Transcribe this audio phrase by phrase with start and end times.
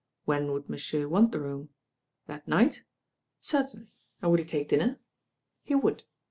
[0.25, 1.69] When would monsieur want the room?
[2.25, 2.85] That night?
[3.39, 4.99] Certainly, and would he take dinner?
[5.61, 6.05] He would.